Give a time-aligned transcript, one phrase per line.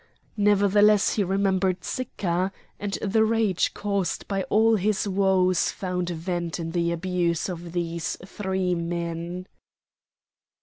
[0.37, 6.71] Nevertheless he remembered Sicca, and the rage caused by all his woes found vent in
[6.71, 9.45] the abuse of these three men.